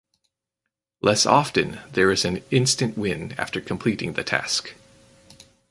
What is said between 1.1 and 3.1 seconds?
often there is an instant